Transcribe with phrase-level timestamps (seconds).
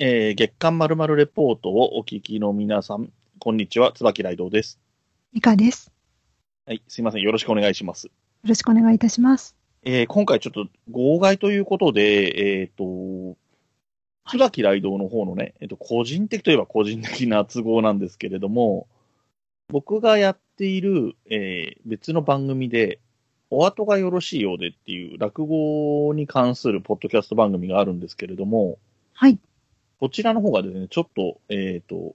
[0.00, 4.78] えー月刊まるまるレポートをお聞きの皆さん、こんにちは、椿雷道です。
[5.32, 5.90] ミカです。
[6.66, 8.06] はい、すいません、よろしくお願いします。
[8.06, 8.12] よ
[8.44, 9.56] ろしくお願いいたします。
[9.82, 13.36] えー今回ちょっと号外ということで、えっ、と、
[14.30, 18.86] 椿雷道の方のね、えっ、と、個人的といえば個人的な都合なんですけれども、
[19.68, 23.00] 僕がやっている、えー別の番組で、
[23.50, 28.78] お後がよろしいようでっていう落語に関するポッドキャスト番組があるんですけれども、
[29.12, 29.40] はい。
[29.98, 32.14] こちらの方がですね、ちょっと、えっ、と、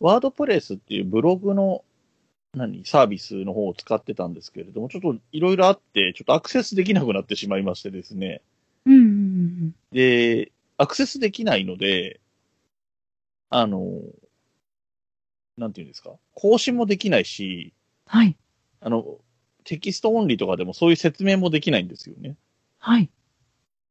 [0.00, 1.84] WordPress っていうブログの、
[2.54, 8.42] 何、サービスの方を使ってたんですけれども、ちょっといろいろあって、ちょっとアクセスできなくなってしまいましてですね。
[8.86, 9.04] うんうんう
[9.66, 12.20] んで、アクセスできないので、
[13.50, 14.00] あの、
[15.56, 17.72] なんていうんですか、更新もできないし、
[18.06, 18.36] はい。
[18.80, 19.18] あの、
[19.64, 22.36] text only とかでもそういう説明もできないんですよね。
[22.78, 23.10] はい。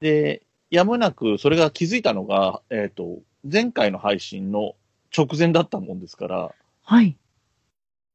[0.00, 3.20] で、やむなくそれが気づいたのが、えっ、と、
[3.50, 4.74] 前回の配信の
[5.16, 7.16] 直前だったもんですから、はい。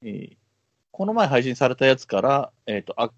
[0.04, 0.38] えー
[0.94, 3.12] この前配信されたやつから、えっ、と、あ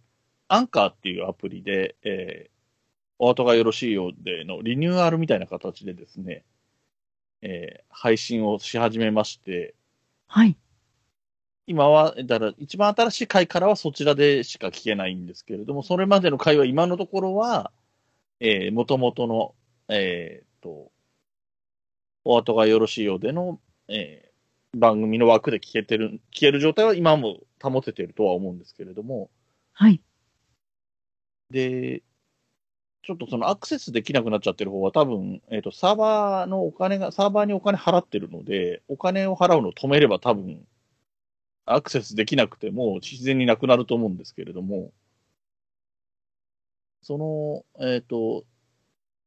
[0.48, 2.54] アンカーっていうアプリで、えー
[3.20, 6.44] お後がよろしいようでのリニューアルみたいな形でですね、
[7.42, 9.74] えー配信をし始めまして、
[10.28, 10.56] はい。
[11.66, 17.72] 今は、だから一番新しい回からはそちらでしか聞けないんですけれども、それまでの回は今のところは、
[18.44, 19.56] えー、元々の、
[19.88, 20.92] えー、と、
[22.26, 24.34] お後がよろしいようでの、えー
[24.76, 29.30] 番組の枠で聞けてる、聞ける状態は今も保ててるとは思うんですけれども、
[29.74, 30.02] はい。
[31.52, 32.02] で、
[33.04, 40.66] ちょっとそのアクセスできなくなっちゃってる方は多分、えっ、と、サーバーのお金が、サーバーにお金払ってるので、お金を払うのを止めれば多分、
[41.66, 44.92] アクセスできなくても自然になくなると思うんですけれども、
[47.04, 48.46] その、えっ、と、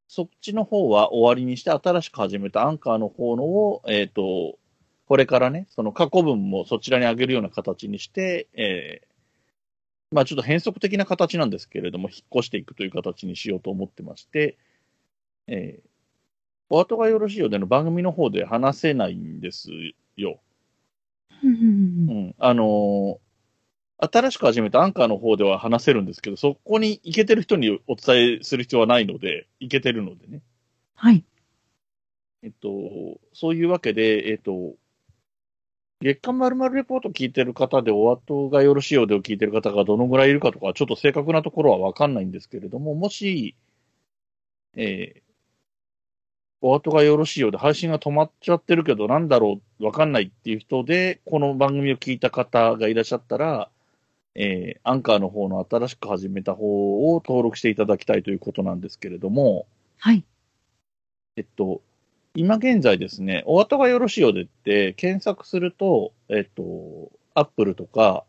[0.08, 4.58] そっちの方は終わりにして新しく始めたアンカーの方のを、えっ、と、
[5.06, 9.16] これからね、その過去文もそちらに上げるような形にして、えー
[10.12, 14.56] まあちょっと変則的な形なんですけれども、引っ越していくという形にしようと思ってまして、
[15.48, 15.88] えー、
[16.70, 19.70] お後がよろしいようでの番組の方で話せないんです
[20.16, 20.40] よ。
[21.44, 22.34] うん。
[22.38, 23.25] あのー
[23.98, 30.42] 新しく始めたアンカーの方では話せるんですけど、そこに行けてる人にお伝えする必要はないので、行けてるのでね。
[30.94, 31.24] はい。
[32.42, 32.68] えっと、
[33.32, 34.74] そういうわけで、えっと、
[36.02, 43.56] 月刊まるまるレポート聞いてる方で、お後がよろしいようでを聞いてる方がどのぐらいいるかとか、ちょっと正確なところはわかんないんですけれども、もし、
[44.74, 45.26] えー
[46.62, 53.70] お後がよろしいようで配信が止まっちゃってるけど、なんだろう、わかんないっていう人で、この番組を聞いた方がいらっしゃったら、
[54.38, 59.66] えーアンカーの方の新しく始めた方を登録していただきたいということなんですけれども、
[59.98, 60.24] はい。
[61.36, 61.82] えっと、
[62.34, 68.24] 今現在ですね、お後がよろしいようでって検索すると、えっと、Apple とか、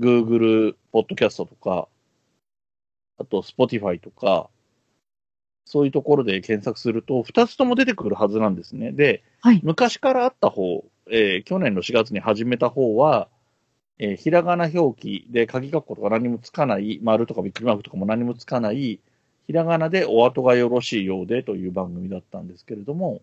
[0.00, 1.88] Google ポッドキャストとか、
[3.18, 4.48] あと Spotify とか、
[5.66, 8.92] そういうところで検索すると、2つとも出てくるはずなんですね。
[8.92, 9.60] で、はい。
[9.62, 13.28] 昔からあった方、えー去年の4月に始めた方は、
[13.98, 19.00] えーひらがな表記で鍵括弧とか何もつかない、丸とかびっくりマークとかも何もつかない、
[19.46, 23.22] ひらがなでお後がよろしいようでという番組だったんですけれども、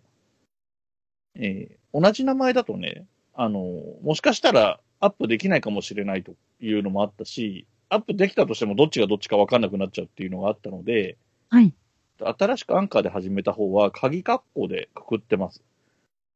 [1.36, 3.60] えー同じ名前だとね、あの、
[4.02, 11.18] もしかしたらアップできないかもしれないというのもあったし、アップできたとしてもどっちがどっちか分かんなくなっちゃうっていうのがあったので、
[11.50, 11.74] はい。
[12.20, 15.62] 新しくアンカーで始めた方は、鍵括弧でくくってます。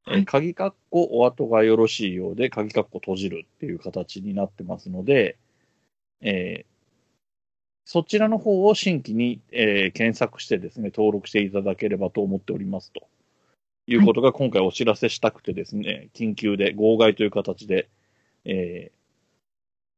[0.08, 5.38] え鍵括弧お後がよろしいようで、鍵括弧閉じるっていう形になってますので、
[6.22, 6.76] えー
[7.88, 13.08] そちらの方を新規に、えー検索してですね、登録していただければと思っておりますと。
[13.88, 17.88] いうことが今回お知らせしたくてですね、緊急で号外という形で、
[18.46, 18.96] えー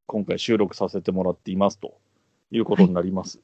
[0.10, 1.98] 今回収録させてもらっていますと
[2.50, 3.42] いうことになります。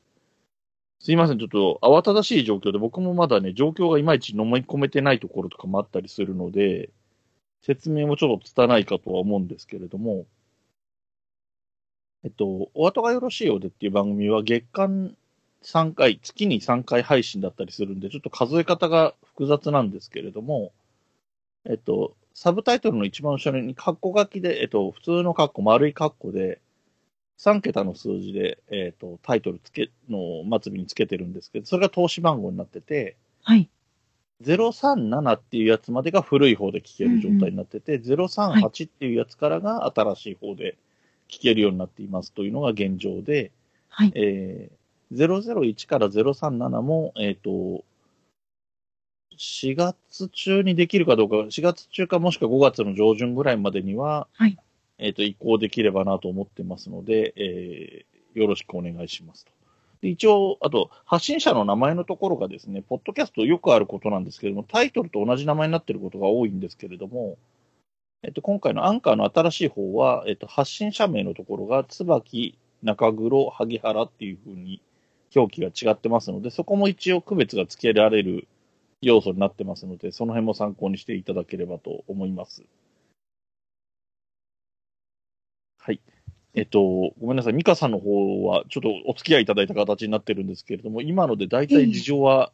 [1.04, 6.90] すいません、ちょっと慌ただしい状況で、僕もまだね、状況がいまいち飲み込めてないところとかもあったりするので、
[7.62, 10.26] 説明もちょっと拙いかとは思うんですけれども、
[12.24, 15.14] えっと、お後がよろしいようでっていう番組は月間
[15.62, 20.72] 3回、月に3回配信だったりするんで、ちょっと数え方が複雑なんですけれども、
[21.66, 26.62] えっと、サブタイトルの一番後ろに、カッコ書きで、えっと、普通のカッコ、丸いカッコで、
[27.44, 33.70] 3桁の数字で、えっと、タイトルつけ、の末尾につけてるんですけど、それが投資番号になってて、はい。
[34.42, 40.78] 037っていうやつまでが古い方で聞ける状態になってて、038っていうやつからが新しい方で
[41.30, 43.52] 聞けるようになっていますというのが現状で、
[43.90, 44.12] はい。
[44.16, 47.84] えー001から037も、えっ、と、
[49.38, 54.58] 4月中にできるかどうか、4月中かもしくは5月の上旬ぐらいまでには、はい
[54.98, 59.52] えっ、と、移行できればなと思ってますので、えーよろしくお願いしますと。
[60.02, 67.38] で一応、あと、発信者の名前のところがですね、ポッドキャストよくあることなんですけれども、タイトルと同じ名前になっていることが多いんですけれども、
[68.22, 74.82] えっと、今回のアンカーの新しい方は、えっと、発信者名のところが、椿、中黒、萩原っていうふうに
[75.36, 78.48] 表記が違ってますので、そこも一応区別がつけられる
[79.02, 82.64] 要素になってますので、その辺も参考にしていただければと思います。
[85.84, 86.00] はい。
[86.54, 86.80] えっと、
[87.20, 87.54] ごめんなさい。
[87.54, 92.54] ミカさんの方は、ちょっとお付き合いいただいた形になってるんですけれども、今ので大体事情は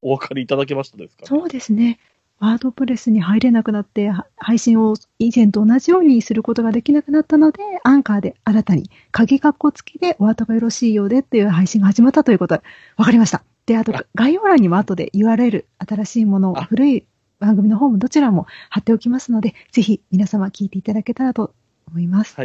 [0.00, 1.98] お分かりいただけましたですか、ね、そうですね。
[2.38, 12.62] ワードプレスに入れなくなって、は配信を以前と同じようにすることができなくなったので、アンカーで新たに、鍵括弧付きでお後がよろしいようでっていう配信が始まったということで、
[12.96, 13.42] わかりました。
[13.66, 17.06] で、あとあ、概要欄にも後で URL、新しいもの、あ古い
[17.38, 21.54] 番組の方もどちらも貼っておきますので、ぜひ皆様聞いていただけたらと
[21.88, 22.36] 思います。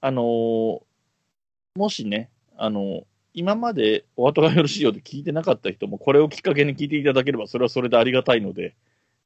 [0.00, 0.80] あのー
[1.74, 8.74] もしね、あのー今までお後がよろしいようで聞いてなかった人も、これをきっかけに聞いていただければ、それはそれでありがたいので、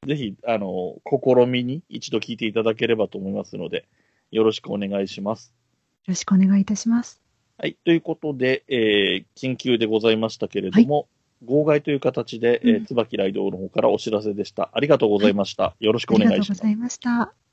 [0.05, 3.85] ぜひ、あのー試みに一度聞いていただければと思いますので、
[4.31, 5.53] よろしくお願いします。
[6.05, 7.21] よろしくお願いいたします。
[7.57, 7.75] はい。
[7.83, 11.09] ということで、えー緊急でございましたけれども、
[11.43, 14.69] 号外という形で、えーうん椿ライドウの方からお知らせでした。
[14.73, 15.75] ありがとうございました。
[15.81, 16.69] よろしくあお願いしますりがとうござ。
[16.71, 17.46] いました。